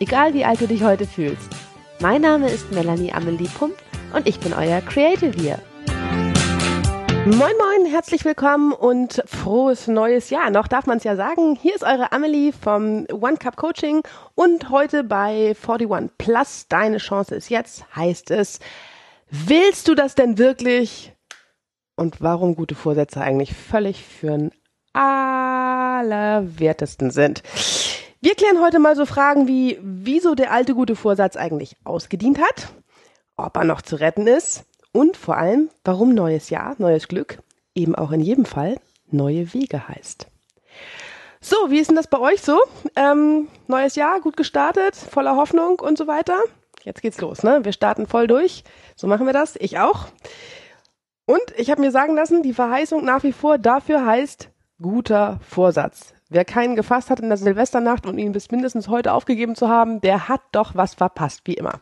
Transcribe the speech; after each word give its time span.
egal 0.00 0.34
wie 0.34 0.44
alt 0.44 0.60
du 0.60 0.66
dich 0.66 0.82
heute 0.82 1.06
fühlst. 1.06 1.48
Mein 2.00 2.22
Name 2.22 2.50
ist 2.50 2.72
Melanie 2.72 3.12
Amelie 3.12 3.48
Pump 3.48 3.76
und 4.14 4.26
ich 4.26 4.40
bin 4.40 4.52
euer 4.52 4.80
Creative 4.80 5.32
hier. 5.32 5.60
Moin 7.24 7.38
Moin, 7.38 7.86
herzlich 7.90 8.24
willkommen 8.24 8.72
und 8.72 9.22
frohes 9.26 9.86
neues 9.88 10.30
Jahr. 10.30 10.50
Noch 10.50 10.68
darf 10.68 10.86
man 10.86 10.98
es 10.98 11.04
ja 11.04 11.16
sagen. 11.16 11.58
Hier 11.60 11.74
ist 11.74 11.82
eure 11.82 12.12
Amelie 12.12 12.52
vom 12.52 13.04
One 13.10 13.36
Cup 13.36 13.56
Coaching 13.56 14.02
und 14.34 14.70
heute 14.70 15.02
bei 15.02 15.56
41 15.60 16.16
Plus, 16.18 16.68
deine 16.68 16.98
Chance 16.98 17.34
ist 17.34 17.48
jetzt, 17.48 17.84
heißt 17.96 18.30
es, 18.30 18.60
willst 19.30 19.88
du 19.88 19.96
das 19.96 20.14
denn 20.14 20.38
wirklich? 20.38 21.12
Und 21.96 22.20
warum 22.20 22.54
gute 22.54 22.76
Vorsätze 22.76 23.20
eigentlich 23.22 23.54
völlig 23.54 24.04
für 24.04 24.28
den 24.28 24.52
allerwertesten 24.92 27.10
sind. 27.10 27.42
Wir 28.26 28.34
klären 28.34 28.60
heute 28.60 28.80
mal 28.80 28.96
so 28.96 29.06
Fragen 29.06 29.46
wie, 29.46 29.78
wieso 29.80 30.34
der 30.34 30.50
alte 30.50 30.74
gute 30.74 30.96
Vorsatz 30.96 31.36
eigentlich 31.36 31.76
ausgedient 31.84 32.40
hat, 32.40 32.72
ob 33.36 33.56
er 33.56 33.62
noch 33.62 33.82
zu 33.82 34.00
retten 34.00 34.26
ist 34.26 34.64
und 34.90 35.16
vor 35.16 35.36
allem, 35.36 35.70
warum 35.84 36.12
neues 36.12 36.50
Jahr, 36.50 36.74
neues 36.78 37.06
Glück 37.06 37.38
eben 37.76 37.94
auch 37.94 38.10
in 38.10 38.20
jedem 38.20 38.44
Fall 38.44 38.80
neue 39.12 39.54
Wege 39.54 39.86
heißt. 39.86 40.26
So, 41.40 41.54
wie 41.68 41.78
ist 41.78 41.86
denn 41.86 41.94
das 41.94 42.08
bei 42.08 42.18
euch 42.18 42.42
so? 42.42 42.58
Ähm, 42.96 43.46
neues 43.68 43.94
Jahr, 43.94 44.20
gut 44.20 44.36
gestartet, 44.36 44.96
voller 44.96 45.36
Hoffnung 45.36 45.78
und 45.78 45.96
so 45.96 46.08
weiter. 46.08 46.42
Jetzt 46.82 47.02
geht's 47.02 47.20
los, 47.20 47.44
ne? 47.44 47.64
Wir 47.64 47.72
starten 47.72 48.08
voll 48.08 48.26
durch. 48.26 48.64
So 48.96 49.06
machen 49.06 49.26
wir 49.26 49.34
das. 49.34 49.54
Ich 49.54 49.78
auch. 49.78 50.08
Und 51.26 51.44
ich 51.56 51.70
habe 51.70 51.80
mir 51.80 51.92
sagen 51.92 52.16
lassen, 52.16 52.42
die 52.42 52.54
Verheißung 52.54 53.04
nach 53.04 53.22
wie 53.22 53.32
vor 53.32 53.56
dafür 53.58 54.04
heißt 54.04 54.50
guter 54.82 55.38
Vorsatz. 55.48 56.15
Wer 56.28 56.44
keinen 56.44 56.74
gefasst 56.74 57.10
hat 57.10 57.20
in 57.20 57.28
der 57.28 57.38
Silvesternacht 57.38 58.04
und 58.06 58.18
ihn 58.18 58.32
bis 58.32 58.50
mindestens 58.50 58.88
heute 58.88 59.12
aufgegeben 59.12 59.54
zu 59.54 59.68
haben, 59.68 60.00
der 60.00 60.28
hat 60.28 60.42
doch 60.52 60.74
was 60.74 60.94
verpasst, 60.94 61.42
wie 61.44 61.54
immer. 61.54 61.80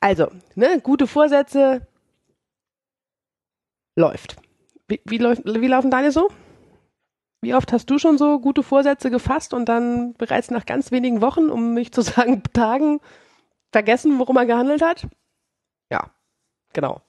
Also, 0.00 0.28
ne, 0.54 0.80
gute 0.80 1.06
Vorsätze 1.06 1.86
läuft. 3.96 4.36
Wie, 4.86 5.00
wie, 5.04 5.18
läuft, 5.18 5.42
wie 5.44 5.66
laufen 5.66 5.90
deine 5.90 6.12
so? 6.12 6.30
Wie 7.40 7.54
oft 7.54 7.72
hast 7.72 7.90
du 7.90 7.98
schon 7.98 8.18
so 8.18 8.38
gute 8.38 8.62
Vorsätze 8.62 9.10
gefasst 9.10 9.52
und 9.52 9.68
dann 9.68 10.14
bereits 10.14 10.50
nach 10.50 10.66
ganz 10.66 10.92
wenigen 10.92 11.20
Wochen, 11.20 11.50
um 11.50 11.74
nicht 11.74 11.94
zu 11.94 12.00
sagen 12.02 12.42
Tagen, 12.52 13.00
vergessen, 13.72 14.18
worum 14.18 14.36
er 14.36 14.46
gehandelt 14.46 14.82
hat? 14.82 15.06
Ja, 15.90 16.10
genau. 16.72 17.00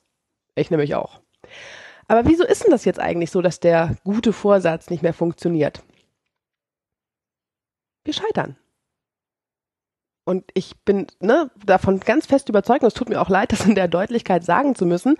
Ich 0.55 0.71
nämlich 0.71 0.95
auch. 0.95 1.19
Aber 2.07 2.25
wieso 2.25 2.43
ist 2.45 2.63
denn 2.63 2.71
das 2.71 2.85
jetzt 2.85 2.99
eigentlich 2.99 3.31
so, 3.31 3.41
dass 3.41 3.59
der 3.59 3.95
gute 4.03 4.33
Vorsatz 4.33 4.89
nicht 4.89 5.03
mehr 5.03 5.13
funktioniert? 5.13 5.83
Wir 8.05 8.13
scheitern. 8.13 8.55
Und 10.25 10.43
ich 10.55 10.75
bin 10.85 11.07
ne, 11.19 11.51
davon 11.65 11.99
ganz 11.99 12.25
fest 12.25 12.49
überzeugt, 12.49 12.81
und 12.81 12.87
es 12.87 12.93
tut 12.93 13.09
mir 13.09 13.21
auch 13.21 13.29
leid, 13.29 13.51
das 13.51 13.65
in 13.65 13.75
der 13.75 13.87
Deutlichkeit 13.87 14.43
sagen 14.43 14.75
zu 14.75 14.85
müssen, 14.85 15.17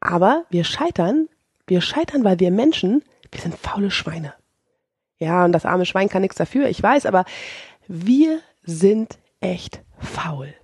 aber 0.00 0.44
wir 0.48 0.64
scheitern, 0.64 1.28
wir 1.66 1.80
scheitern, 1.80 2.24
weil 2.24 2.38
wir 2.38 2.50
Menschen, 2.50 3.02
wir 3.32 3.40
sind 3.40 3.56
faule 3.56 3.90
Schweine. 3.90 4.34
Ja, 5.18 5.44
und 5.44 5.52
das 5.52 5.66
arme 5.66 5.86
Schwein 5.86 6.08
kann 6.08 6.22
nichts 6.22 6.36
dafür, 6.36 6.68
ich 6.68 6.82
weiß, 6.82 7.06
aber 7.06 7.24
wir 7.88 8.40
sind 8.62 9.18
echt 9.40 9.82
faul. 9.98 10.54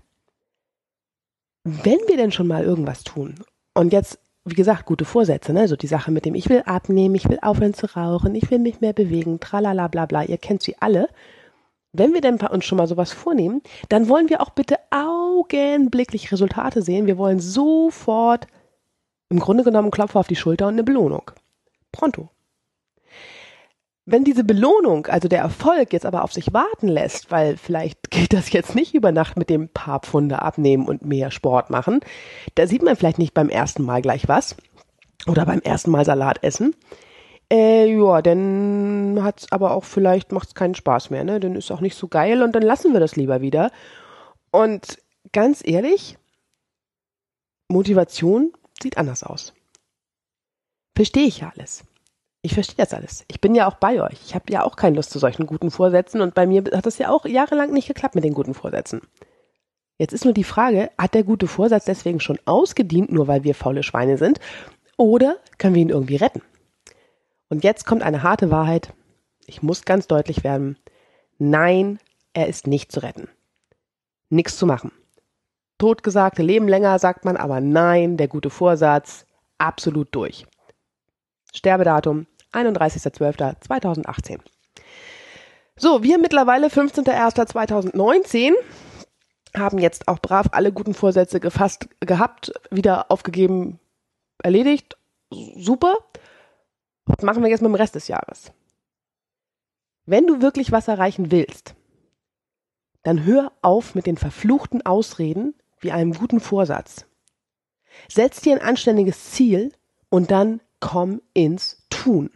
Wenn 1.65 1.99
wir 2.07 2.17
denn 2.17 2.33
schon 2.33 2.47
mal 2.47 2.63
irgendwas 2.63 3.03
tun, 3.03 3.35
und 3.75 3.93
jetzt, 3.93 4.19
wie 4.45 4.55
gesagt, 4.55 4.87
gute 4.87 5.05
Vorsätze, 5.05 5.53
ne, 5.53 5.67
so 5.67 5.77
die 5.77 5.87
Sache 5.87 6.11
mit 6.13 6.25
dem, 6.27 6.35
ich 6.35 6.49
will 6.49 6.63
abnehmen, 6.65 7.15
ich 7.17 7.29
will 7.29 7.39
aufhören 7.43 7.75
zu 7.75 7.87
rauchen, 7.97 8.35
ich 8.35 8.51
will 8.51 8.61
mich 8.61 8.81
mehr 8.81 8.93
bewegen, 8.93 9.41
tralala, 9.41 9.89
bla, 9.89 10.07
bla, 10.07 10.23
ihr 10.23 10.39
kennt 10.39 10.63
sie 10.63 10.77
alle, 10.81 11.09
wenn 11.93 12.15
wir 12.15 12.21
denn 12.21 12.37
uns 12.37 12.65
schon 12.65 12.79
mal 12.79 12.87
sowas 12.87 13.13
vornehmen, 13.13 13.63
dann 13.89 14.09
wollen 14.09 14.29
wir 14.29 14.41
auch 14.41 14.51
bitte 14.51 14.77
augenblicklich 14.91 16.31
Resultate 16.31 16.83
sehen. 16.83 17.07
Wir 17.07 17.19
wollen 17.19 17.41
sofort 17.41 18.47
im 19.29 19.39
Grunde 19.39 19.65
genommen 19.65 19.91
Klopfer 19.91 20.21
auf 20.21 20.29
die 20.29 20.37
Schulter 20.37 20.67
und 20.67 20.75
eine 20.75 20.85
Belohnung. 20.85 21.31
Pronto. 21.93 22.31
Wenn 24.07 24.25
diese 24.25 24.45
Belohnung, 24.45 25.07
also 25.07 25.29
der 25.29 25.41
Erfolg, 25.41 25.93
jetzt 25.93 26.07
aber 26.07 26.25
auf 26.25 26.33
sich 26.33 26.53
warten 26.53 26.89
lässt, 26.89 27.31
weil 27.31 27.57
vielleicht 27.57 28.11
geht 28.11 28.33
das 28.33 28.51
jetzt 28.51 28.75
nicht 28.75 28.95
über 28.95 29.13
Nacht 29.13 29.37
mit 29.37 29.51
dem 29.51 29.69
paar 29.69 30.01
Pfunde 30.01 30.43
abnehmen 30.43 30.87
und 30.87 31.05
mehr 31.05 31.31
Sport 31.31 31.71
machen, 31.71 32.01
da 32.57 32.67
sieht 32.67 32.83
man 32.83 32.97
vielleicht 32.97 33.19
nicht 33.19 33.35
beim 33.35 33.49
ersten 33.49 33.85
Mal 33.85 34.03
gleich 34.03 34.27
was 34.27 34.57
oder 35.29 35.45
beim 35.47 35.61
ersten 35.61 35.91
Mal 35.91 36.05
Salat 36.05 36.43
essen, 36.43 36.75
äh, 37.53 37.87
ja, 37.93 38.23
dann 38.23 39.21
hat's 39.23 39.51
aber 39.51 39.73
auch 39.73 39.85
vielleicht 39.85 40.33
macht's 40.33 40.55
keinen 40.55 40.75
Spaß 40.75 41.11
mehr, 41.11 41.25
ne? 41.25 41.41
Dann 41.41 41.57
ist 41.57 41.71
auch 41.71 41.81
nicht 41.81 41.97
so 41.97 42.09
geil 42.09 42.43
und 42.43 42.53
dann 42.53 42.63
lassen 42.63 42.93
wir 42.93 43.01
das 43.01 43.17
lieber 43.17 43.41
wieder. 43.41 43.71
Und 44.51 44.99
ganz 45.33 45.63
ehrlich, 45.65 46.17
Motivation 47.69 48.53
sieht 48.83 48.99
anders 48.99 49.23
aus. 49.23 49.53
Verstehe 50.95 51.27
ich 51.27 51.41
ja 51.41 51.53
alles. 51.55 51.85
Ich 52.43 52.55
verstehe 52.55 52.77
das 52.77 52.95
alles. 52.95 53.25
Ich 53.29 53.41
bin 53.41 53.55
ja 53.55 53.69
auch 53.69 53.75
bei 53.75 54.03
euch. 54.03 54.19
Ich 54.25 54.35
habe 54.35 54.51
ja 54.53 54.65
auch 54.65 54.77
keine 54.77 54.97
Lust 54.97 55.11
zu 55.11 55.19
solchen 55.19 55.47
guten 55.47 55.71
Vorsätzen 55.71 56.21
und 56.21 56.35
bei 56.35 56.47
mir 56.47 56.65
hat 56.73 56.87
das 56.87 56.99
ja 56.99 57.11
auch 57.11 57.27
jahrelang 57.27 57.73
nicht 57.73 57.89
geklappt 57.89 58.15
mit 58.15 58.25
den 58.25 58.35
guten 58.35 58.55
Vorsätzen. 58.55 59.03
Jetzt 59.99 60.15
ist 60.15 60.25
nur 60.25 60.33
die 60.33 60.45
Frage, 60.45 60.91
hat 60.97 61.15
der 61.15 61.25
gute 61.25 61.47
Vorsatz 61.47 61.85
deswegen 61.85 62.21
schon 62.21 62.39
ausgedient, 62.47 63.13
nur 63.13 63.29
weil 63.29 63.45
wir 63.45 63.55
faule 63.55 63.83
Schweine 63.83 64.17
sind? 64.17 64.41
Oder 64.97 65.37
können 65.59 65.75
wir 65.75 65.83
ihn 65.83 65.91
irgendwie 65.91 66.17
retten? 66.17 66.41
Und 67.51 67.63
jetzt 67.65 67.85
kommt 67.85 68.03
eine 68.03 68.23
harte 68.23 68.51
Wahrheit. 68.51 68.95
Ich 69.45 69.63
muss 69.63 69.85
ganz 69.85 70.07
deutlich 70.07 70.43
werden. 70.45 70.79
Nein, 71.39 71.99
er 72.33 72.47
ist 72.49 72.67
nicht 72.67 72.91
zu 72.93 73.03
retten. 73.03 73.29
Nichts 74.31 74.57
zu 74.57 74.65
machen. 74.65 74.93
Totgesagte 75.77 76.43
leben 76.43 76.69
länger, 76.69 76.99
sagt 76.99 77.25
man, 77.25 77.37
aber 77.37 77.61
nein, 77.61 78.17
der 78.17 78.29
gute 78.29 78.49
Vorsatz, 78.51 79.27
absolut 79.59 80.15
durch. 80.15 80.47
Sterbedatum 81.53 82.27
31.12.2018. 82.53 84.39
So, 85.77 86.03
wir 86.03 86.19
mittlerweile 86.19 86.69
15.01.2019 86.69 88.53
haben 89.57 89.79
jetzt 89.79 90.07
auch 90.07 90.19
brav 90.21 90.47
alle 90.53 90.73
guten 90.73 90.95
Vorsätze 90.95 91.41
gefasst 91.41 91.89
gehabt, 92.01 92.53
wieder 92.71 93.11
aufgegeben, 93.11 93.81
erledigt. 94.43 94.97
Super. 95.57 95.95
Was 97.17 97.25
machen 97.25 97.43
wir 97.43 97.51
jetzt 97.51 97.61
mit 97.61 97.69
dem 97.69 97.75
Rest 97.75 97.95
des 97.95 98.09
Jahres? 98.09 98.53
Wenn 100.07 100.27
du 100.27 100.41
wirklich 100.41 100.73
was 100.73 100.89
erreichen 100.89 101.31
willst, 101.31 101.75
dann 103.03 103.25
hör 103.25 103.53
auf 103.63 103.95
mit 103.95 104.07
den 104.07 104.17
verfluchten 104.17 104.85
Ausreden 104.85 105.55
wie 105.81 105.93
einem 105.93 106.13
guten 106.13 106.41
Vorsatz. 106.41 107.07
Setz 108.09 108.41
dir 108.41 108.55
ein 108.55 108.63
anständiges 108.63 109.31
Ziel 109.31 109.73
und 110.09 110.31
dann 110.31 110.61
komm 110.81 111.21
ins 111.35 111.87
Tun. 111.91 112.31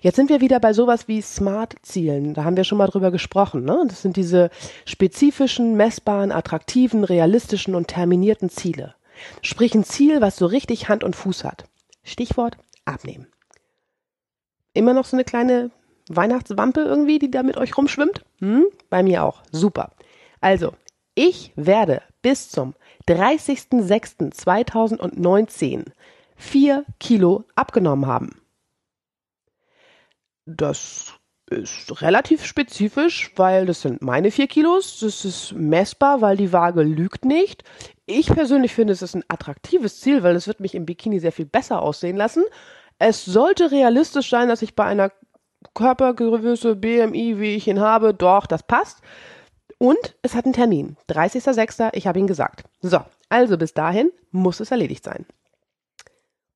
Jetzt 0.00 0.16
sind 0.16 0.30
wir 0.30 0.40
wieder 0.40 0.58
bei 0.58 0.72
sowas 0.72 1.06
wie 1.06 1.20
Smart-Zielen. 1.20 2.32
Da 2.32 2.44
haben 2.44 2.56
wir 2.56 2.64
schon 2.64 2.78
mal 2.78 2.86
drüber 2.86 3.10
gesprochen. 3.10 3.64
Ne? 3.64 3.84
Das 3.88 4.00
sind 4.00 4.16
diese 4.16 4.48
spezifischen, 4.86 5.76
messbaren, 5.76 6.32
attraktiven, 6.32 7.04
realistischen 7.04 7.74
und 7.74 7.88
terminierten 7.88 8.48
Ziele. 8.48 8.94
Sprich 9.42 9.74
ein 9.74 9.84
Ziel, 9.84 10.22
was 10.22 10.36
so 10.36 10.46
richtig 10.46 10.88
Hand 10.88 11.04
und 11.04 11.14
Fuß 11.14 11.44
hat. 11.44 11.64
Stichwort 12.04 12.56
abnehmen 12.86 13.26
immer 14.76 14.92
noch 14.92 15.04
so 15.04 15.16
eine 15.16 15.24
kleine 15.24 15.70
Weihnachtswampe 16.08 16.82
irgendwie, 16.82 17.18
die 17.18 17.30
da 17.30 17.42
mit 17.42 17.56
euch 17.56 17.76
rumschwimmt? 17.76 18.24
Hm? 18.40 18.66
Bei 18.90 19.02
mir 19.02 19.24
auch. 19.24 19.42
Super. 19.50 19.90
Also, 20.40 20.74
ich 21.14 21.52
werde 21.56 22.02
bis 22.22 22.50
zum 22.50 22.74
30.06.2019 23.08 25.86
vier 26.36 26.84
Kilo 27.00 27.44
abgenommen 27.54 28.06
haben. 28.06 28.40
Das 30.44 31.14
ist 31.48 32.02
relativ 32.02 32.44
spezifisch, 32.44 33.32
weil 33.36 33.66
das 33.66 33.82
sind 33.82 34.02
meine 34.02 34.30
vier 34.30 34.46
Kilos. 34.46 35.00
Das 35.00 35.24
ist 35.24 35.52
messbar, 35.52 36.20
weil 36.20 36.36
die 36.36 36.52
Waage 36.52 36.82
lügt 36.82 37.24
nicht. 37.24 37.64
Ich 38.04 38.26
persönlich 38.26 38.74
finde, 38.74 38.92
es 38.92 39.02
ist 39.02 39.14
ein 39.14 39.24
attraktives 39.28 40.00
Ziel, 40.00 40.22
weil 40.22 40.36
es 40.36 40.46
wird 40.46 40.60
mich 40.60 40.74
im 40.74 40.86
Bikini 40.86 41.20
sehr 41.20 41.32
viel 41.32 41.46
besser 41.46 41.82
aussehen 41.82 42.16
lassen. 42.16 42.44
Es 42.98 43.24
sollte 43.24 43.70
realistisch 43.70 44.30
sein, 44.30 44.48
dass 44.48 44.62
ich 44.62 44.74
bei 44.74 44.84
einer 44.84 45.12
Körpergröße 45.74 46.76
BMI, 46.76 47.38
wie 47.38 47.54
ich 47.56 47.68
ihn 47.68 47.80
habe, 47.80 48.14
doch, 48.14 48.46
das 48.46 48.62
passt. 48.62 49.00
Und 49.78 50.16
es 50.22 50.34
hat 50.34 50.46
einen 50.46 50.54
Termin. 50.54 50.96
30.06. 51.10 51.90
Ich 51.92 52.06
habe 52.06 52.18
ihn 52.18 52.26
gesagt. 52.26 52.64
So, 52.80 53.00
also 53.28 53.58
bis 53.58 53.74
dahin 53.74 54.10
muss 54.30 54.60
es 54.60 54.70
erledigt 54.70 55.04
sein. 55.04 55.26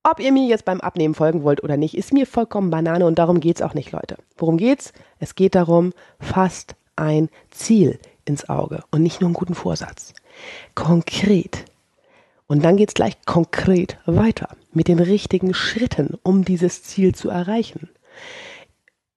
Ob 0.03 0.19
ihr 0.19 0.31
mir 0.31 0.47
jetzt 0.47 0.65
beim 0.65 0.81
Abnehmen 0.81 1.13
folgen 1.13 1.43
wollt 1.43 1.63
oder 1.63 1.77
nicht, 1.77 1.95
ist 1.95 2.11
mir 2.11 2.25
vollkommen 2.25 2.71
Banane 2.71 3.05
und 3.05 3.19
darum 3.19 3.39
geht's 3.39 3.61
auch 3.61 3.75
nicht, 3.75 3.91
Leute. 3.91 4.17
Worum 4.37 4.57
geht's? 4.57 4.93
Es 5.19 5.35
geht 5.35 5.53
darum, 5.53 5.93
fasst 6.19 6.75
ein 6.95 7.29
Ziel 7.51 7.99
ins 8.25 8.49
Auge 8.49 8.83
und 8.89 9.03
nicht 9.03 9.21
nur 9.21 9.27
einen 9.27 9.35
guten 9.35 9.53
Vorsatz. 9.53 10.13
Konkret. 10.73 11.65
Und 12.51 12.65
dann 12.65 12.75
geht's 12.75 12.95
gleich 12.95 13.15
konkret 13.25 13.97
weiter 14.05 14.49
mit 14.73 14.89
den 14.89 14.99
richtigen 14.99 15.53
Schritten, 15.53 16.17
um 16.21 16.43
dieses 16.43 16.83
Ziel 16.83 17.15
zu 17.15 17.29
erreichen. 17.29 17.89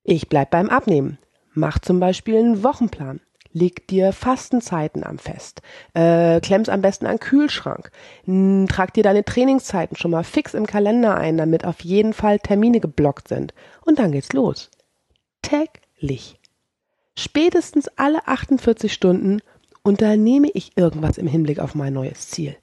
Ich 0.04 0.28
bleib 0.28 0.50
beim 0.50 0.68
Abnehmen. 0.68 1.18
Mach 1.52 1.80
zum 1.80 1.98
Beispiel 1.98 2.38
einen 2.38 2.62
Wochenplan. 2.62 3.20
Leg 3.50 3.88
dir 3.88 4.12
Fastenzeiten 4.12 5.02
am 5.02 5.18
Fest. 5.18 5.62
Äh, 5.94 6.40
klemm's 6.42 6.68
am 6.68 6.80
besten 6.80 7.06
an 7.06 7.18
Kühlschrank. 7.18 7.90
N 8.24 8.68
trag 8.70 8.94
dir 8.94 9.02
deine 9.02 9.24
Trainingszeiten 9.24 9.96
schon 9.96 10.12
mal 10.12 10.22
fix 10.22 10.54
im 10.54 10.68
Kalender 10.68 11.16
ein, 11.16 11.36
damit 11.36 11.64
auf 11.64 11.80
jeden 11.80 12.12
Fall 12.12 12.38
Termine 12.38 12.78
geblockt 12.78 13.26
sind. 13.26 13.52
Und 13.84 13.98
dann 13.98 14.12
geht's 14.12 14.32
los. 14.32 14.70
Täglich. 15.42 16.38
Spätestens 17.18 17.88
alle 17.96 18.28
48 18.28 18.92
Stunden 18.92 19.40
unternehme 19.82 20.50
ich 20.54 20.76
irgendwas 20.76 21.18
im 21.18 21.26
Hinblick 21.26 21.58
auf 21.58 21.74
mein 21.74 21.94
neues 21.94 22.28
Ziel. 22.28 22.54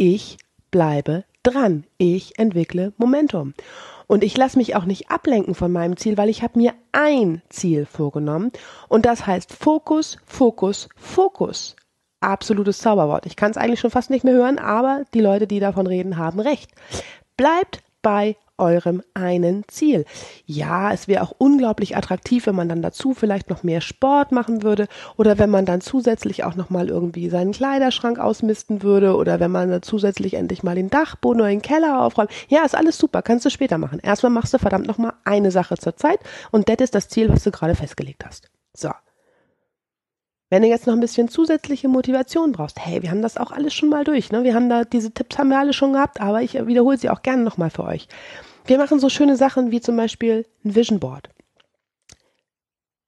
Ich 0.00 0.38
bleibe 0.70 1.24
dran. 1.42 1.82
Ich 1.98 2.38
entwickle 2.38 2.92
Momentum. 2.98 3.52
Und 4.06 4.22
ich 4.22 4.36
lasse 4.36 4.56
mich 4.56 4.76
auch 4.76 4.84
nicht 4.84 5.10
ablenken 5.10 5.56
von 5.56 5.72
meinem 5.72 5.96
Ziel, 5.96 6.16
weil 6.16 6.28
ich 6.28 6.44
habe 6.44 6.56
mir 6.56 6.72
ein 6.92 7.42
Ziel 7.48 7.84
vorgenommen. 7.84 8.52
Und 8.86 9.06
das 9.06 9.26
heißt 9.26 9.52
Fokus, 9.52 10.18
Fokus, 10.24 10.88
Fokus. 10.94 11.74
Absolutes 12.20 12.78
Zauberwort. 12.78 13.26
Ich 13.26 13.34
kann 13.34 13.50
es 13.50 13.56
eigentlich 13.56 13.80
schon 13.80 13.90
fast 13.90 14.08
nicht 14.08 14.22
mehr 14.22 14.34
hören, 14.34 14.60
aber 14.60 15.02
die 15.14 15.20
Leute, 15.20 15.48
die 15.48 15.58
davon 15.58 15.88
reden, 15.88 16.16
haben 16.16 16.38
recht. 16.38 16.70
Bleibt 17.36 17.80
bei 18.00 18.36
eurem 18.58 19.02
einen 19.14 19.64
Ziel. 19.68 20.04
Ja, 20.44 20.92
es 20.92 21.08
wäre 21.08 21.22
auch 21.22 21.34
unglaublich 21.38 21.96
attraktiv, 21.96 22.46
wenn 22.46 22.54
man 22.54 22.68
dann 22.68 22.82
dazu 22.82 23.14
vielleicht 23.14 23.50
noch 23.50 23.62
mehr 23.62 23.80
Sport 23.80 24.32
machen 24.32 24.62
würde 24.62 24.88
oder 25.16 25.38
wenn 25.38 25.50
man 25.50 25.64
dann 25.64 25.80
zusätzlich 25.80 26.44
auch 26.44 26.54
noch 26.54 26.70
mal 26.70 26.88
irgendwie 26.88 27.28
seinen 27.28 27.52
Kleiderschrank 27.52 28.18
ausmisten 28.18 28.82
würde 28.82 29.16
oder 29.16 29.40
wenn 29.40 29.50
man 29.50 29.70
dann 29.70 29.82
zusätzlich 29.82 30.34
endlich 30.34 30.62
mal 30.62 30.74
den 30.74 30.90
Dachboden 30.90 31.40
oder 31.40 31.50
den 31.50 31.62
Keller 31.62 32.02
aufräumt. 32.02 32.30
Ja, 32.48 32.64
ist 32.64 32.76
alles 32.76 32.98
super, 32.98 33.22
kannst 33.22 33.44
du 33.44 33.50
später 33.50 33.78
machen. 33.78 34.00
Erstmal 34.00 34.30
machst 34.30 34.54
du 34.54 34.58
verdammt 34.58 34.86
noch 34.86 34.98
mal 34.98 35.14
eine 35.24 35.50
Sache 35.50 35.76
zur 35.76 35.96
Zeit 35.96 36.20
und 36.50 36.68
das 36.68 36.78
ist 36.78 36.94
das 36.94 37.08
Ziel, 37.08 37.28
was 37.28 37.44
du 37.44 37.50
gerade 37.50 37.74
festgelegt 37.74 38.24
hast. 38.24 38.50
So. 38.74 38.90
Wenn 40.50 40.62
du 40.62 40.68
jetzt 40.68 40.86
noch 40.86 40.94
ein 40.94 41.00
bisschen 41.00 41.28
zusätzliche 41.28 41.88
Motivation 41.88 42.52
brauchst, 42.52 42.78
hey, 42.78 43.02
wir 43.02 43.10
haben 43.10 43.20
das 43.20 43.36
auch 43.36 43.50
alles 43.50 43.74
schon 43.74 43.90
mal 43.90 44.04
durch, 44.04 44.32
ne? 44.32 44.44
Wir 44.44 44.54
haben 44.54 44.70
da 44.70 44.84
diese 44.84 45.12
Tipps 45.12 45.36
haben 45.36 45.50
wir 45.50 45.58
alle 45.58 45.74
schon 45.74 45.92
gehabt, 45.92 46.22
aber 46.22 46.40
ich 46.40 46.54
wiederhole 46.54 46.96
sie 46.96 47.10
auch 47.10 47.20
gerne 47.20 47.42
nochmal 47.42 47.68
für 47.68 47.84
euch. 47.84 48.08
Wir 48.68 48.76
machen 48.76 49.00
so 49.00 49.08
schöne 49.08 49.34
Sachen 49.34 49.70
wie 49.70 49.80
zum 49.80 49.96
Beispiel 49.96 50.46
ein 50.62 50.74
Vision 50.74 51.00
Board. 51.00 51.30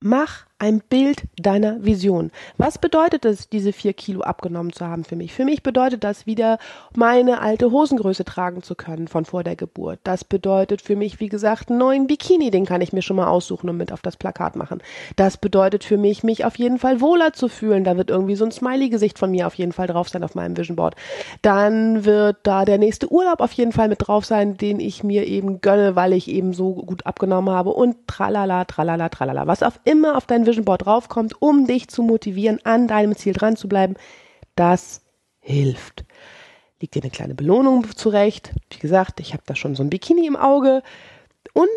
Mach 0.00 0.46
ein 0.60 0.80
Bild 0.80 1.22
deiner 1.40 1.82
Vision. 1.82 2.30
Was 2.58 2.78
bedeutet 2.78 3.24
es, 3.24 3.48
diese 3.48 3.72
vier 3.72 3.94
Kilo 3.94 4.20
abgenommen 4.20 4.72
zu 4.72 4.86
haben 4.86 5.04
für 5.04 5.16
mich? 5.16 5.32
Für 5.32 5.46
mich 5.46 5.62
bedeutet 5.62 6.04
das 6.04 6.26
wieder, 6.26 6.58
meine 6.94 7.40
alte 7.40 7.70
Hosengröße 7.70 8.26
tragen 8.26 8.62
zu 8.62 8.74
können 8.74 9.08
von 9.08 9.24
vor 9.24 9.42
der 9.42 9.56
Geburt. 9.56 10.00
Das 10.04 10.22
bedeutet 10.22 10.82
für 10.82 10.96
mich, 10.96 11.18
wie 11.18 11.30
gesagt, 11.30 11.70
einen 11.70 11.78
neuen 11.78 12.06
Bikini, 12.06 12.50
den 12.50 12.66
kann 12.66 12.82
ich 12.82 12.92
mir 12.92 13.00
schon 13.00 13.16
mal 13.16 13.28
aussuchen 13.28 13.70
und 13.70 13.78
mit 13.78 13.90
auf 13.90 14.02
das 14.02 14.18
Plakat 14.18 14.54
machen. 14.54 14.82
Das 15.16 15.38
bedeutet 15.38 15.82
für 15.82 15.96
mich, 15.96 16.24
mich 16.24 16.44
auf 16.44 16.58
jeden 16.58 16.78
Fall 16.78 17.00
wohler 17.00 17.32
zu 17.32 17.48
fühlen. 17.48 17.82
Da 17.82 17.96
wird 17.96 18.10
irgendwie 18.10 18.36
so 18.36 18.44
ein 18.44 18.52
Smiley-Gesicht 18.52 19.18
von 19.18 19.30
mir 19.30 19.46
auf 19.46 19.54
jeden 19.54 19.72
Fall 19.72 19.86
drauf 19.86 20.10
sein 20.10 20.22
auf 20.22 20.34
meinem 20.34 20.58
Vision 20.58 20.76
Board. 20.76 20.94
Dann 21.40 22.04
wird 22.04 22.36
da 22.42 22.66
der 22.66 22.76
nächste 22.76 23.10
Urlaub 23.10 23.40
auf 23.40 23.52
jeden 23.52 23.72
Fall 23.72 23.88
mit 23.88 24.06
drauf 24.06 24.26
sein, 24.26 24.58
den 24.58 24.78
ich 24.78 25.02
mir 25.04 25.26
eben 25.26 25.62
gönne, 25.62 25.96
weil 25.96 26.12
ich 26.12 26.28
eben 26.28 26.52
so 26.52 26.74
gut 26.74 27.06
abgenommen 27.06 27.48
habe 27.54 27.70
und 27.70 27.96
tralala, 28.06 28.66
tralala, 28.66 29.08
tralala. 29.08 29.46
Was 29.46 29.62
auf 29.62 29.80
immer 29.84 30.18
auf 30.18 30.26
dein 30.26 30.49
Vision 30.50 30.64
Board 30.64 30.84
draufkommt, 30.84 31.40
um 31.40 31.66
dich 31.66 31.88
zu 31.88 32.02
motivieren, 32.02 32.60
an 32.64 32.88
deinem 32.88 33.16
Ziel 33.16 33.32
dran 33.32 33.56
zu 33.56 33.68
bleiben, 33.68 33.94
das 34.56 35.02
hilft. 35.40 36.04
Liegt 36.80 36.94
dir 36.94 37.02
eine 37.02 37.10
kleine 37.10 37.34
Belohnung 37.34 37.86
zurecht. 37.94 38.52
Wie 38.70 38.78
gesagt, 38.78 39.20
ich 39.20 39.32
habe 39.32 39.42
da 39.46 39.54
schon 39.54 39.74
so 39.74 39.82
ein 39.82 39.90
Bikini 39.90 40.26
im 40.26 40.36
Auge. 40.36 40.82
Und 41.52 41.68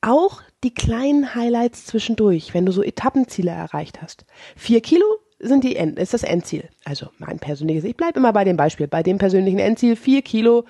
auch 0.00 0.42
die 0.64 0.72
kleinen 0.72 1.34
Highlights 1.34 1.86
zwischendurch, 1.86 2.54
wenn 2.54 2.66
du 2.66 2.72
so 2.72 2.82
Etappenziele 2.82 3.50
erreicht 3.50 4.00
hast. 4.02 4.24
Vier 4.56 4.80
Kilo 4.80 5.04
sind 5.38 5.64
die 5.64 5.76
End, 5.76 5.98
ist 5.98 6.14
das 6.14 6.22
Endziel. 6.22 6.68
Also 6.84 7.08
mein 7.18 7.38
persönliches, 7.38 7.84
ich 7.84 7.96
bleibe 7.96 8.18
immer 8.18 8.32
bei 8.32 8.44
dem 8.44 8.56
Beispiel, 8.56 8.88
bei 8.88 9.02
dem 9.02 9.18
persönlichen 9.18 9.58
Endziel, 9.58 9.96
vier 9.96 10.22
Kilo, 10.22 10.64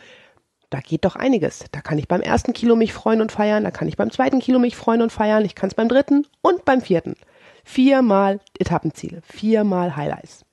da 0.70 0.80
geht 0.80 1.04
doch 1.04 1.16
einiges. 1.16 1.64
Da 1.70 1.80
kann 1.80 1.98
ich 1.98 2.08
beim 2.08 2.20
ersten 2.20 2.52
Kilo 2.52 2.74
mich 2.74 2.92
freuen 2.92 3.20
und 3.20 3.30
feiern, 3.30 3.64
da 3.64 3.70
kann 3.70 3.88
ich 3.88 3.96
beim 3.96 4.10
zweiten 4.10 4.40
Kilo 4.40 4.58
mich 4.58 4.74
freuen 4.74 5.02
und 5.02 5.12
feiern, 5.12 5.44
ich 5.44 5.54
kann 5.54 5.68
es 5.68 5.74
beim 5.74 5.88
dritten 5.88 6.26
und 6.42 6.64
beim 6.64 6.80
vierten. 6.80 7.14
Viermal 7.68 8.38
Etappenziele, 8.60 9.22
viermal 9.22 9.96
Highlights. 9.96 10.44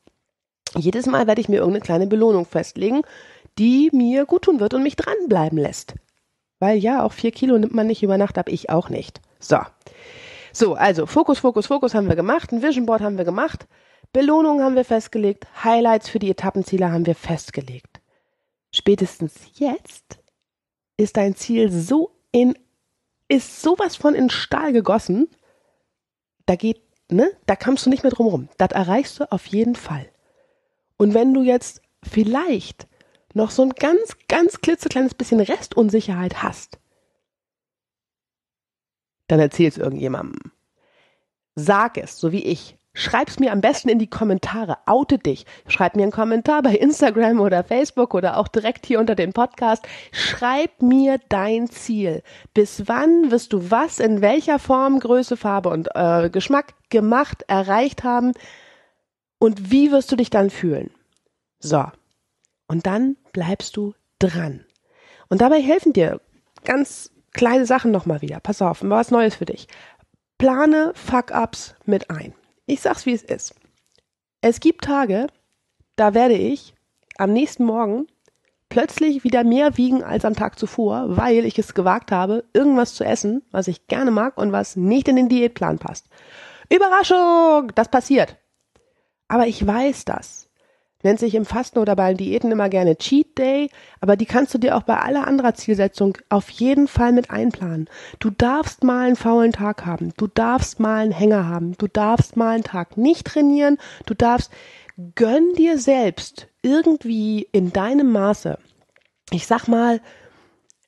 Jedes 0.76 1.06
Mal 1.06 1.28
werde 1.28 1.42
ich 1.42 1.48
mir 1.48 1.58
irgendeine 1.58 1.86
kleine 1.86 2.08
Belohnung 2.08 2.48
festlegen, 2.48 3.04
die 3.60 3.92
mir 3.94 4.26
gut 4.26 4.42
tun 4.42 4.60
wird 4.60 4.74
und 4.74 4.82
mich 4.82 4.96
dranbleiben 4.96 5.60
lässt. 5.60 5.94
Weil 6.60 6.80
ja, 6.80 7.04
auch 7.04 7.14
vier 7.14 7.32
Kilo 7.32 7.58
nimmt 7.60 7.76
man 7.76 7.86
nicht 7.86 8.02
über 8.02 8.18
Nacht 8.18 8.40
ab, 8.40 8.50
ich 8.50 8.72
auch 8.72 8.90
nicht. 8.90 9.22
So. 9.40 9.60
So, 10.52 10.74
also 10.74 11.06
Fokus, 11.06 11.38
Fokus, 11.38 11.68
Fokus 11.68 11.94
haben 11.94 12.10
wir 12.10 12.16
gemacht, 12.16 12.52
ein 12.52 12.64
Vision 12.64 12.88
Board 12.88 13.02
haben 13.02 13.20
wir 13.20 13.26
gemacht, 13.26 13.68
Belohnungen 14.12 14.64
haben 14.64 14.76
wir 14.76 14.84
festgelegt, 14.84 15.46
Highlights 15.64 16.10
für 16.10 16.20
die 16.20 16.32
Etappenziele 16.32 16.92
haben 16.92 17.06
wir 17.06 17.16
festgelegt. 17.16 18.02
Spätestens 18.72 19.36
jetzt 19.54 20.18
ist 20.98 21.16
dein 21.16 21.36
Ziel 21.36 21.72
so 21.72 22.10
in, 22.32 22.58
ist 23.28 23.62
sowas 23.62 23.96
von 23.96 24.16
in 24.16 24.32
Stahl 24.32 24.74
gegossen, 24.74 25.30
da 26.48 26.56
geht 26.56 26.82
ne, 27.10 27.32
da 27.46 27.56
kommst 27.56 27.86
du 27.86 27.90
nicht 27.90 28.04
mehr 28.04 28.12
drum 28.12 28.28
rum. 28.28 28.50
Das 28.58 28.72
erreichst 28.72 29.20
du 29.20 29.32
auf 29.32 29.46
jeden 29.48 29.76
Fall. 29.76 30.10
Und 30.98 31.14
wenn 31.14 31.34
du 31.34 31.42
jetzt 31.42 31.82
vielleicht 32.04 32.88
noch 33.34 33.52
so 33.52 33.64
ein 33.64 33.72
ganz, 33.72 34.18
ganz 34.28 34.62
klitzekleines 34.62 35.16
bisschen 35.16 35.40
Restunsicherheit 35.40 36.44
hast, 36.44 36.80
dann 39.28 39.40
erzähl 39.40 39.68
es 39.68 39.78
irgendjemandem. 39.78 40.52
Sag 41.56 41.98
es, 41.98 42.20
so 42.20 42.32
wie 42.32 42.44
ich. 42.44 42.78
Schreib's 42.96 43.40
mir 43.40 43.52
am 43.52 43.62
besten 43.62 43.90
in 43.90 43.98
die 43.98 44.10
Kommentare. 44.10 44.78
Oute 44.86 45.18
dich. 45.18 45.48
Schreib 45.68 45.96
mir 45.96 46.04
einen 46.04 46.12
Kommentar 46.12 46.62
bei 46.62 46.76
Instagram 46.76 47.40
oder 47.40 47.64
Facebook 47.64 48.14
oder 48.14 48.38
auch 48.38 48.48
direkt 48.48 48.86
hier 48.86 49.00
unter 49.00 49.16
dem 49.16 49.34
Podcast. 49.34 49.84
Schreib 50.12 50.80
mir 50.80 51.20
dein 51.28 51.68
Ziel. 51.68 52.22
Bis 52.54 52.88
wann 52.88 53.32
wirst 53.32 53.52
du 53.52 53.72
was 53.72 54.00
in 54.00 54.22
welcher 54.22 54.60
Form, 54.60 55.00
Größe, 55.00 55.38
Farbe 55.38 55.70
und 55.70 55.90
äh, 55.96 56.30
Geschmack 56.30 56.76
gemacht, 56.90 57.44
erreicht 57.48 58.04
haben? 58.04 58.34
Und 59.40 59.72
wie 59.72 59.92
wirst 59.92 60.12
du 60.12 60.16
dich 60.16 60.30
dann 60.30 60.52
fühlen? 60.52 60.92
So. 61.58 61.86
Und 62.68 62.86
dann 62.86 63.18
bleibst 63.32 63.76
du 63.76 63.96
dran. 64.20 64.66
Und 65.30 65.42
dabei 65.42 65.60
helfen 65.60 65.94
dir 65.94 66.22
ganz 66.64 67.10
kleine 67.34 67.66
Sachen 67.66 67.90
nochmal 67.90 68.22
wieder. 68.22 68.40
Pass 68.40 68.62
auf, 68.62 68.82
was 68.84 69.10
Neues 69.10 69.36
für 69.36 69.46
dich. 69.46 69.68
Plane 70.38 70.92
Fuck-Ups 70.94 71.74
mit 71.86 72.12
ein 72.12 72.36
ich 72.66 72.82
sag's 72.82 73.06
wie 73.06 73.14
es 73.14 73.24
ist. 73.24 73.56
Es 74.42 74.60
gibt 74.60 74.86
Tage, 74.86 75.28
da 75.96 76.14
werde 76.14 76.36
ich 76.36 76.74
am 77.18 77.32
nächsten 77.34 77.66
Morgen 77.66 78.08
plötzlich 78.70 79.24
wieder 79.24 79.44
mehr 79.44 79.78
wiegen 79.78 80.04
als 80.04 80.26
am 80.26 80.34
Tag 80.34 80.58
zuvor, 80.58 81.16
weil 81.16 81.46
ich 81.46 81.60
es 81.60 81.76
gewagt 81.76 82.12
habe, 82.12 82.44
irgendwas 82.54 82.96
zu 82.96 83.04
essen, 83.04 83.44
was 83.52 83.68
ich 83.68 83.88
gerne 83.88 84.12
mag 84.12 84.38
und 84.38 84.52
was 84.52 84.76
nicht 84.76 85.08
in 85.08 85.16
den 85.16 85.30
Diätplan 85.30 85.78
passt. 85.78 86.08
Überraschung! 86.70 87.72
Das 87.76 87.90
passiert. 87.90 88.38
Aber 89.28 89.48
ich 89.48 89.66
weiß 89.66 90.06
das 90.06 90.50
nennt 91.04 91.20
sich 91.20 91.36
im 91.36 91.46
Fasten 91.46 91.80
oder 91.80 91.96
bei 91.96 92.14
Diäten 92.14 92.52
immer 92.52 92.70
gerne 92.70 92.98
Cheat 92.98 93.38
Day, 93.38 93.70
aber 94.02 94.16
die 94.16 94.26
kannst 94.26 94.54
du 94.54 94.58
dir 94.58 94.76
auch 94.76 94.84
bei 94.84 94.98
aller 94.98 95.28
anderer 95.28 95.54
Zielsetzung 95.54 96.18
auf 96.30 96.50
jeden 96.50 96.88
Fall 96.88 97.12
mit 97.12 97.30
einplanen. 97.30 97.90
Du 98.20 98.30
darfst 98.30 98.84
mal 98.84 99.08
einen 99.08 99.16
faulen 99.16 99.52
Tag 99.52 99.86
haben, 99.86 100.14
du 100.18 100.28
darfst 100.28 100.80
mal 100.80 101.04
einen 101.04 101.12
Hänger 101.12 101.48
haben, 101.48 101.78
du 101.78 101.88
darfst 101.88 102.38
mal 102.38 102.56
einen 102.56 102.64
Tag 102.64 102.98
nicht 102.98 103.28
trainieren, 103.28 103.78
du 104.06 104.14
darfst 104.14 104.52
gönn 105.16 105.54
dir 105.54 105.78
selbst 105.78 106.48
irgendwie 106.62 107.48
in 107.52 107.74
deinem 107.74 108.12
Maße. 108.12 108.58
Ich 109.32 109.48
sag 109.48 109.68
mal, 109.68 110.02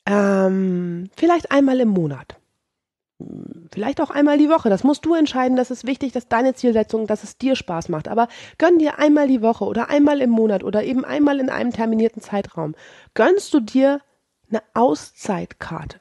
ähm, 0.06 1.10
vielleicht 1.16 1.52
einmal 1.52 1.80
im 1.80 1.90
Monat 1.90 2.36
vielleicht 3.72 4.02
auch 4.02 4.10
einmal 4.10 4.38
die 4.38 4.50
Woche. 4.50 4.70
Das 4.70 4.84
musst 4.84 5.06
du 5.06 5.14
entscheiden. 5.14 5.58
Das 5.58 5.72
ist 5.72 5.86
wichtig, 5.86 6.12
dass 6.12 6.28
deine 6.28 6.54
Zielsetzung, 6.54 7.08
dass 7.08 7.24
es 7.24 7.38
dir 7.38 7.56
Spaß 7.56 7.90
macht. 7.90 8.08
Aber 8.08 8.28
gönn 8.58 8.80
dir 8.80 9.00
einmal 9.00 9.28
die 9.28 9.42
Woche 9.42 9.66
oder 9.66 9.90
einmal 9.90 10.22
im 10.22 10.30
Monat 10.30 10.64
oder 10.64 10.84
eben 10.84 11.06
einmal 11.06 11.40
in 11.40 11.50
einem 11.50 11.72
terminierten 11.72 12.22
Zeitraum. 12.22 12.76
Gönnst 13.14 13.54
du 13.54 13.60
dir 13.60 14.02
eine 14.50 14.62
Auszeitkarte. 14.74 16.00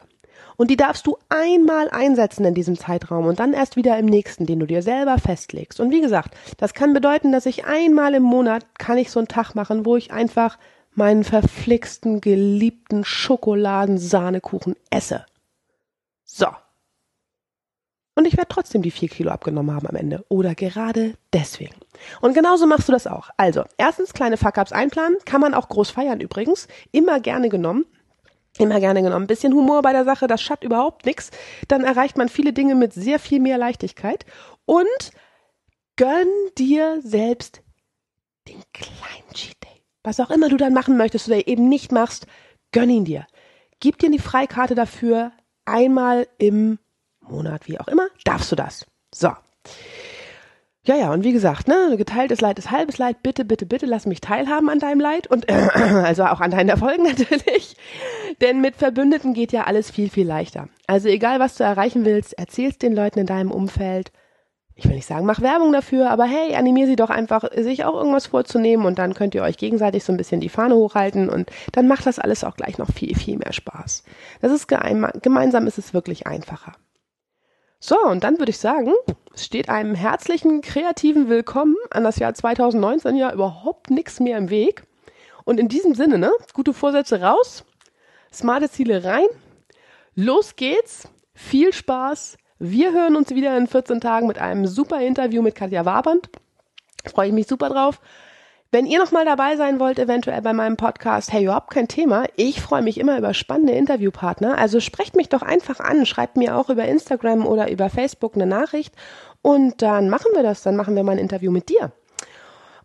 Und 0.56 0.70
die 0.70 0.76
darfst 0.76 1.06
du 1.06 1.16
einmal 1.28 1.90
einsetzen 1.90 2.44
in 2.44 2.54
diesem 2.54 2.78
Zeitraum 2.78 3.26
und 3.26 3.40
dann 3.40 3.52
erst 3.52 3.74
wieder 3.76 3.98
im 3.98 4.06
nächsten, 4.06 4.46
den 4.46 4.60
du 4.60 4.66
dir 4.66 4.82
selber 4.82 5.18
festlegst. 5.18 5.80
Und 5.80 5.90
wie 5.90 6.00
gesagt, 6.00 6.36
das 6.58 6.74
kann 6.74 6.92
bedeuten, 6.92 7.32
dass 7.32 7.46
ich 7.46 7.64
einmal 7.64 8.14
im 8.14 8.22
Monat 8.22 8.64
kann 8.78 8.98
ich 8.98 9.10
so 9.10 9.18
einen 9.18 9.28
Tag 9.28 9.54
machen, 9.54 9.84
wo 9.84 9.96
ich 9.96 10.12
einfach 10.12 10.58
meinen 10.94 11.24
verflixten, 11.24 12.20
geliebten 12.20 13.04
Schokoladensahnekuchen 13.04 14.76
esse. 14.90 15.26
So. 16.24 16.46
Und 18.16 18.26
ich 18.26 18.36
werde 18.36 18.48
trotzdem 18.48 18.82
die 18.82 18.92
vier 18.92 19.08
Kilo 19.08 19.30
abgenommen 19.30 19.74
haben 19.74 19.88
am 19.88 19.96
Ende. 19.96 20.24
Oder 20.28 20.54
gerade 20.54 21.14
deswegen. 21.32 21.74
Und 22.20 22.34
genauso 22.34 22.66
machst 22.66 22.88
du 22.88 22.92
das 22.92 23.06
auch. 23.06 23.30
Also, 23.36 23.64
erstens 23.76 24.12
kleine 24.12 24.36
Fuck-Ups 24.36 24.72
einplanen. 24.72 25.18
Kann 25.24 25.40
man 25.40 25.54
auch 25.54 25.68
groß 25.68 25.90
feiern 25.90 26.20
übrigens. 26.20 26.68
Immer 26.92 27.18
gerne 27.18 27.48
genommen. 27.48 27.86
Immer 28.58 28.78
gerne 28.78 29.02
genommen. 29.02 29.26
bisschen 29.26 29.52
Humor 29.52 29.82
bei 29.82 29.92
der 29.92 30.04
Sache, 30.04 30.28
das 30.28 30.40
schadet 30.40 30.62
überhaupt 30.62 31.06
nichts. 31.06 31.32
Dann 31.66 31.82
erreicht 31.82 32.16
man 32.16 32.28
viele 32.28 32.52
Dinge 32.52 32.76
mit 32.76 32.92
sehr 32.92 33.18
viel 33.18 33.40
mehr 33.40 33.58
Leichtigkeit. 33.58 34.24
Und 34.64 35.10
gönn 35.96 36.28
dir 36.56 37.00
selbst 37.02 37.62
den 38.46 38.62
kleinen 38.72 39.32
Cheat 39.32 39.56
Day. 39.64 39.82
Was 40.04 40.20
auch 40.20 40.30
immer 40.30 40.48
du 40.48 40.56
dann 40.56 40.72
machen 40.72 40.96
möchtest 40.96 41.26
oder 41.26 41.48
eben 41.48 41.68
nicht 41.68 41.90
machst, 41.90 42.26
gönn 42.70 42.90
ihn 42.90 43.04
dir. 43.04 43.26
Gib 43.80 43.98
dir 43.98 44.10
die 44.10 44.18
Freikarte 44.20 44.76
dafür 44.76 45.32
einmal 45.64 46.28
im 46.38 46.78
Monat, 47.28 47.66
wie 47.66 47.80
auch 47.80 47.88
immer, 47.88 48.08
darfst 48.24 48.50
du 48.52 48.56
das. 48.56 48.86
So. 49.14 49.30
Ja, 50.86 50.96
ja, 50.96 51.12
und 51.12 51.24
wie 51.24 51.32
gesagt, 51.32 51.66
ne, 51.66 51.94
geteiltes 51.96 52.42
Leid 52.42 52.58
ist 52.58 52.70
halbes 52.70 52.98
Leid. 52.98 53.22
Bitte, 53.22 53.46
bitte, 53.46 53.64
bitte 53.64 53.86
lass 53.86 54.04
mich 54.04 54.20
teilhaben 54.20 54.68
an 54.68 54.80
deinem 54.80 55.00
Leid 55.00 55.26
und 55.26 55.48
äh, 55.48 55.54
also 56.04 56.24
auch 56.24 56.40
an 56.40 56.50
deinen 56.50 56.68
Erfolgen 56.68 57.04
natürlich. 57.04 57.76
Denn 58.42 58.60
mit 58.60 58.76
Verbündeten 58.76 59.32
geht 59.32 59.52
ja 59.52 59.64
alles 59.64 59.90
viel, 59.90 60.10
viel 60.10 60.26
leichter. 60.26 60.68
Also 60.86 61.08
egal, 61.08 61.40
was 61.40 61.54
du 61.54 61.64
erreichen 61.64 62.04
willst, 62.04 62.34
erzählst 62.34 62.82
den 62.82 62.94
Leuten 62.94 63.20
in 63.20 63.26
deinem 63.26 63.50
Umfeld. 63.50 64.12
Ich 64.74 64.84
will 64.84 64.96
nicht 64.96 65.06
sagen, 65.06 65.24
mach 65.24 65.40
Werbung 65.40 65.72
dafür, 65.72 66.10
aber 66.10 66.24
hey, 66.24 66.54
animier 66.54 66.86
sie 66.86 66.96
doch 66.96 67.08
einfach, 67.08 67.44
sich 67.56 67.84
auch 67.84 67.94
irgendwas 67.94 68.26
vorzunehmen 68.26 68.84
und 68.84 68.98
dann 68.98 69.14
könnt 69.14 69.34
ihr 69.34 69.42
euch 69.42 69.56
gegenseitig 69.56 70.04
so 70.04 70.12
ein 70.12 70.16
bisschen 70.16 70.40
die 70.40 70.48
Fahne 70.48 70.74
hochhalten 70.74 71.30
und 71.30 71.48
dann 71.72 71.86
macht 71.86 72.06
das 72.06 72.18
alles 72.18 72.44
auch 72.44 72.56
gleich 72.56 72.76
noch 72.76 72.90
viel, 72.92 73.14
viel 73.14 73.38
mehr 73.38 73.52
Spaß. 73.52 74.02
Das 74.42 74.52
ist 74.52 74.66
gemeinsam 74.68 75.66
ist 75.68 75.78
es 75.78 75.94
wirklich 75.94 76.26
einfacher. 76.26 76.72
So, 77.86 78.00
und 78.00 78.24
dann 78.24 78.38
würde 78.38 78.48
ich 78.48 78.56
sagen, 78.56 78.94
es 79.34 79.44
steht 79.44 79.68
einem 79.68 79.94
herzlichen, 79.94 80.62
kreativen 80.62 81.28
Willkommen 81.28 81.76
an 81.90 82.02
das 82.02 82.18
Jahr 82.18 82.32
2019 82.32 83.14
ja 83.14 83.30
überhaupt 83.30 83.90
nichts 83.90 84.20
mehr 84.20 84.38
im 84.38 84.48
Weg. 84.48 84.84
Und 85.44 85.60
in 85.60 85.68
diesem 85.68 85.94
Sinne, 85.94 86.16
ne, 86.16 86.32
gute 86.54 86.72
Vorsätze 86.72 87.20
raus, 87.20 87.66
smarte 88.32 88.70
Ziele 88.70 89.04
rein, 89.04 89.26
los 90.14 90.56
geht's, 90.56 91.10
viel 91.34 91.74
Spaß. 91.74 92.38
Wir 92.58 92.94
hören 92.94 93.16
uns 93.16 93.34
wieder 93.34 93.54
in 93.58 93.66
14 93.66 94.00
Tagen 94.00 94.28
mit 94.28 94.38
einem 94.38 94.66
super 94.66 95.02
Interview 95.02 95.42
mit 95.42 95.54
Katja 95.54 95.84
Waband. 95.84 96.30
Freue 97.04 97.26
ich 97.26 97.34
mich 97.34 97.46
super 97.46 97.68
drauf. 97.68 98.00
Wenn 98.74 98.86
ihr 98.86 98.98
nochmal 98.98 99.24
dabei 99.24 99.54
sein 99.54 99.78
wollt, 99.78 100.00
eventuell 100.00 100.42
bei 100.42 100.52
meinem 100.52 100.76
Podcast, 100.76 101.32
hey, 101.32 101.44
überhaupt 101.44 101.70
kein 101.70 101.86
Thema. 101.86 102.24
Ich 102.34 102.60
freue 102.60 102.82
mich 102.82 102.98
immer 102.98 103.16
über 103.16 103.32
spannende 103.32 103.72
Interviewpartner. 103.74 104.58
Also 104.58 104.80
sprecht 104.80 105.14
mich 105.14 105.28
doch 105.28 105.42
einfach 105.42 105.78
an, 105.78 106.06
schreibt 106.06 106.36
mir 106.36 106.56
auch 106.56 106.68
über 106.70 106.84
Instagram 106.84 107.46
oder 107.46 107.70
über 107.70 107.88
Facebook 107.88 108.34
eine 108.34 108.46
Nachricht 108.46 108.92
und 109.42 109.80
dann 109.80 110.10
machen 110.10 110.32
wir 110.34 110.42
das. 110.42 110.62
Dann 110.64 110.74
machen 110.74 110.96
wir 110.96 111.04
mal 111.04 111.12
ein 111.12 111.18
Interview 111.18 111.52
mit 111.52 111.68
dir. 111.68 111.92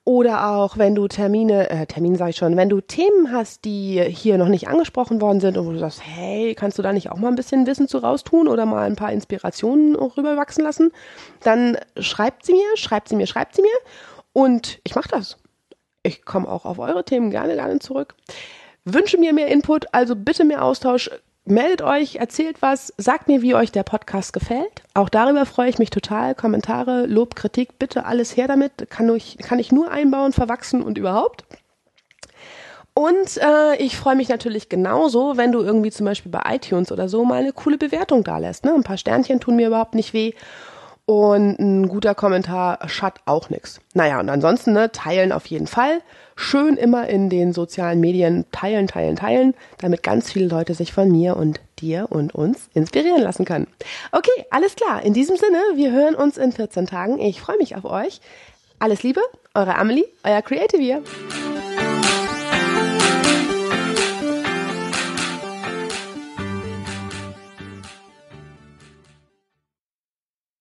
Oder 0.03 0.51
auch, 0.51 0.77
wenn 0.77 0.93
du 0.93 1.07
Termine, 1.07 1.71
äh, 1.71 1.87
Termin 1.87 2.17
sage 2.17 2.29
ich 2.29 2.37
schon, 2.37 2.55
wenn 2.55 2.69
du 2.69 2.81
Themen 2.81 3.31
hast, 3.31 3.65
die 3.65 3.99
hier 4.09 4.37
noch 4.37 4.47
nicht 4.47 4.67
angesprochen 4.67 5.21
worden 5.21 5.39
sind 5.39 5.57
und 5.57 5.65
wo 5.65 5.71
du 5.71 5.79
sagst, 5.79 6.03
hey, 6.05 6.53
kannst 6.53 6.77
du 6.77 6.83
da 6.83 6.93
nicht 6.93 7.09
auch 7.09 7.17
mal 7.17 7.29
ein 7.29 7.35
bisschen 7.35 7.65
Wissen 7.65 7.87
zu 7.87 7.97
raustun 7.97 8.47
oder 8.47 8.67
mal 8.67 8.85
ein 8.85 8.95
paar 8.95 9.11
Inspirationen 9.11 9.95
rüberwachsen 9.95 10.63
lassen, 10.63 10.91
dann 11.41 11.79
schreibt 11.97 12.45
sie 12.45 12.53
mir, 12.53 12.77
schreibt 12.77 13.09
sie 13.09 13.15
mir, 13.15 13.25
schreibt 13.25 13.55
sie 13.55 13.63
mir 13.63 13.77
und 14.33 14.81
ich 14.83 14.93
mache 14.93 15.09
das 15.09 15.39
ich 16.03 16.25
komme 16.25 16.47
auch 16.47 16.65
auf 16.65 16.79
eure 16.79 17.03
Themen 17.03 17.31
gerne, 17.31 17.55
gerne 17.55 17.79
zurück. 17.79 18.15
Wünsche 18.85 19.17
mir 19.17 19.33
mehr 19.33 19.47
Input, 19.47 19.93
also 19.93 20.15
bitte 20.15 20.45
mehr 20.45 20.63
Austausch. 20.63 21.09
Meldet 21.45 21.81
euch, 21.81 22.17
erzählt 22.17 22.61
was, 22.61 22.93
sagt 22.97 23.27
mir, 23.27 23.41
wie 23.41 23.55
euch 23.55 23.71
der 23.71 23.83
Podcast 23.83 24.33
gefällt. 24.33 24.83
Auch 24.93 25.09
darüber 25.09 25.45
freue 25.45 25.69
ich 25.69 25.79
mich 25.79 25.89
total. 25.89 26.35
Kommentare, 26.35 27.05
Lob, 27.07 27.35
Kritik, 27.35 27.79
bitte 27.79 28.05
alles 28.05 28.37
her 28.37 28.47
damit. 28.47 28.89
Kann 28.89 29.13
ich, 29.15 29.37
kann 29.39 29.57
ich 29.57 29.71
nur 29.71 29.89
einbauen, 29.89 30.31
verwachsen 30.31 30.83
und 30.83 30.97
überhaupt. 30.97 31.45
Und 32.93 33.37
äh, 33.37 33.77
ich 33.77 33.97
freue 33.97 34.15
mich 34.15 34.29
natürlich 34.29 34.67
genauso, 34.69 35.37
wenn 35.37 35.51
du 35.51 35.61
irgendwie 35.61 35.89
zum 35.89 36.05
Beispiel 36.05 36.31
bei 36.31 36.41
iTunes 36.53 36.91
oder 36.91 37.07
so 37.07 37.23
mal 37.23 37.39
eine 37.39 37.53
coole 37.53 37.77
Bewertung 37.77 38.23
da 38.23 38.37
lässt. 38.37 38.65
Ne? 38.65 38.73
Ein 38.73 38.83
paar 38.83 38.97
Sternchen 38.97 39.39
tun 39.39 39.55
mir 39.55 39.67
überhaupt 39.67 39.95
nicht 39.95 40.13
weh. 40.13 40.33
Und 41.09 41.57
ein 41.57 41.87
guter 41.87 42.13
Kommentar 42.13 42.87
schadet 42.87 43.23
auch 43.25 43.49
nichts. 43.49 43.81
Naja, 43.95 44.19
und 44.19 44.29
ansonsten, 44.29 44.73
ne, 44.73 44.91
teilen 44.91 45.31
auf 45.31 45.47
jeden 45.47 45.65
Fall. 45.65 46.01
Schön 46.35 46.77
immer 46.77 47.09
in 47.09 47.31
den 47.31 47.51
sozialen 47.51 47.99
Medien 47.99 48.45
teilen, 48.51 48.85
teilen, 48.85 49.15
teilen, 49.15 49.55
damit 49.79 50.03
ganz 50.03 50.31
viele 50.31 50.45
Leute 50.45 50.75
sich 50.75 50.93
von 50.93 51.09
mir 51.11 51.35
und 51.35 51.61
dir 51.79 52.05
und 52.11 52.35
uns 52.35 52.69
inspirieren 52.75 53.23
lassen 53.23 53.43
können. 53.43 53.65
Okay, 54.11 54.45
alles 54.51 54.75
klar. 54.75 55.01
In 55.01 55.15
diesem 55.15 55.35
Sinne, 55.35 55.57
wir 55.73 55.91
hören 55.91 56.13
uns 56.13 56.37
in 56.37 56.51
14 56.51 56.85
Tagen. 56.85 57.17
Ich 57.17 57.41
freue 57.41 57.57
mich 57.57 57.75
auf 57.75 57.85
euch. 57.85 58.21
Alles 58.77 59.01
Liebe, 59.01 59.21
eure 59.55 59.77
Amelie, 59.77 60.05
euer 60.23 60.43
Creative 60.43 60.79
Year. 60.79 61.01